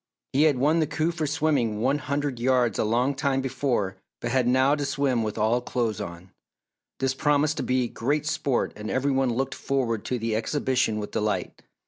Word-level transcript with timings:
He 0.33 0.45
had 0.49 0.57
won 0.57 0.79
the 0.79 0.87
coup 0.87 1.11
for 1.11 1.27
swimming 1.27 1.79
one 1.79 1.99
hundred 1.99 2.39
yards 2.39 2.79
a 2.79 2.83
long 2.83 3.13
time 3.13 3.39
before 3.39 3.97
but 4.19 4.31
had 4.31 4.47
now 4.47 4.73
to 4.73 4.83
swim 4.83 5.21
with 5.21 5.37
all 5.37 5.61
clothes 5.61 6.01
on. 6.01 6.31
This 6.99 7.13
promised 7.13 7.57
to 7.57 7.63
be 7.63 7.87
great 7.87 8.25
sport 8.25 8.73
and 8.75 8.89
every 8.89 9.11
one 9.11 9.29
looked 9.29 9.53
forward 9.53 10.03
to 10.05 10.17
the 10.17 10.35
exhibition 10.35 10.97
with 10.97 11.11
delight. 11.11 11.61